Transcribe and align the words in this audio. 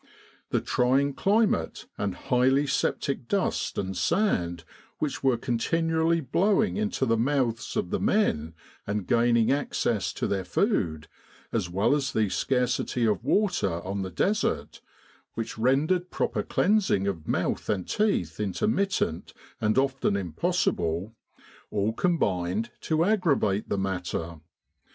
The 0.49 0.61
trying 0.61 1.13
climate 1.13 1.85
and 1.95 2.15
highly 2.15 2.65
septic 2.65 3.27
dust 3.27 3.77
and 3.77 3.95
sand 3.95 4.63
which 4.97 5.23
were 5.23 5.37
continually 5.37 6.21
blowing 6.21 6.75
into 6.75 7.05
the 7.05 7.19
mouths 7.19 7.77
of 7.77 7.91
the 7.91 7.99
men, 7.99 8.55
and 8.87 9.05
gaining 9.05 9.51
access 9.51 10.11
to 10.13 10.25
their 10.25 10.43
food, 10.43 11.07
as 11.53 11.69
well 11.69 11.93
as 11.93 12.13
the 12.13 12.29
scarcity 12.29 13.05
of 13.05 13.23
water 13.23 13.79
on 13.85 14.01
the 14.01 14.09
Desert, 14.09 14.81
which 15.35 15.59
rendered 15.59 16.09
proper 16.09 16.41
cleansing 16.41 17.05
of 17.05 17.27
mouth 17.27 17.69
and 17.69 17.87
teeth 17.87 18.39
intermittent 18.39 19.35
and 19.59 19.77
often 19.77 20.17
impossible, 20.17 21.13
all 21.69 21.93
combined 21.93 22.71
to 22.79 23.03
aggravate 23.05 23.69
the 23.69 23.77
matter. 23.77 24.39